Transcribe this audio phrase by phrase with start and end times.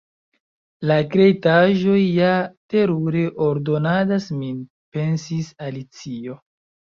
[0.91, 2.29] "La kreitaĵoj ja
[2.75, 4.57] terure ordonadas min,"
[4.97, 6.41] pensis Alicio.